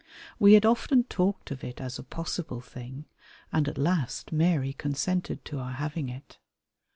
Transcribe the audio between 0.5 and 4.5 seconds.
had often talked of it as a possible thing, and at last